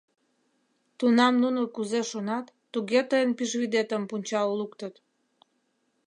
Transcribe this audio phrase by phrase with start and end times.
[0.97, 4.95] Тунам нуно кузе шонат, туге тыйын пӱжвӱдетым пунчал луктыт.